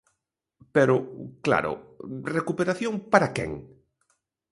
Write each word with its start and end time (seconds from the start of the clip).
Pero, 0.75 0.95
claro, 1.45 1.71
¿recuperación 2.37 2.93
para 3.11 3.31
quen? 3.35 3.51